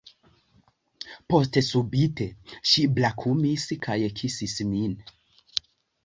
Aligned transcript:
Poste 1.33 1.61
subite 1.65 2.25
ŝi 2.71 2.85
brakumis 2.99 3.65
kaj 3.87 3.97
kisis 4.21 4.57
min. 4.71 4.97